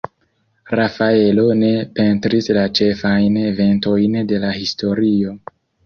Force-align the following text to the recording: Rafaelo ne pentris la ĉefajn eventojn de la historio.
Rafaelo 0.79 1.43
ne 1.59 1.69
pentris 2.01 2.51
la 2.59 2.65
ĉefajn 2.81 3.39
eventojn 3.45 4.21
de 4.33 4.45
la 4.49 4.59
historio. 4.61 5.41